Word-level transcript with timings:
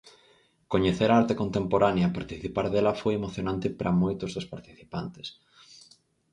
Coñecer 0.73 1.09
a 1.11 1.17
arte 1.21 1.33
contemporánea 1.41 2.07
e 2.09 2.15
participar 2.19 2.65
dela 2.73 2.99
foi 3.01 3.13
emocionante 3.15 3.67
para 3.77 3.97
moitos 4.01 4.29
dos 4.35 4.49
participantes. 4.53 5.27